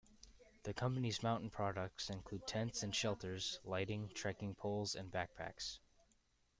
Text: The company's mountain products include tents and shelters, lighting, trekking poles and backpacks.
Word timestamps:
The 0.63 0.73
company's 0.73 1.21
mountain 1.21 1.51
products 1.51 2.09
include 2.09 2.47
tents 2.47 2.81
and 2.81 2.95
shelters, 2.95 3.59
lighting, 3.63 4.09
trekking 4.15 4.55
poles 4.55 4.95
and 4.95 5.11
backpacks. 5.11 5.77